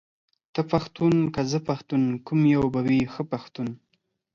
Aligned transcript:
ته 0.53 0.61
پښتون 0.71 1.13
که 1.33 1.41
زه 1.51 1.59
پښتون، 1.67 2.03
کوم 2.25 2.41
يو 2.55 2.63
به 2.73 2.79
وي 2.87 3.01
ښه 3.13 3.23
پښتون، 3.31 3.67